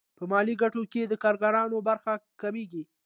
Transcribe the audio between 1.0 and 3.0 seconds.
د کارګرانو برخه کمېږي